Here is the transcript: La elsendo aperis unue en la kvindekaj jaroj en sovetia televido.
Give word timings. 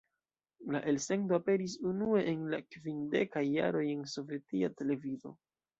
La 0.75 0.79
elsendo 0.91 1.35
aperis 1.37 1.75
unue 1.91 2.23
en 2.33 2.43
la 2.55 2.63
kvindekaj 2.77 3.47
jaroj 3.53 3.87
en 3.95 4.05
sovetia 4.17 4.77
televido. 4.83 5.41